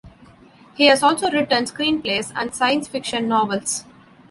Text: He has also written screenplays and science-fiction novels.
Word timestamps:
He 0.73 0.87
has 0.87 1.03
also 1.03 1.29
written 1.29 1.65
screenplays 1.65 2.31
and 2.35 2.55
science-fiction 2.55 3.27
novels. 3.27 3.83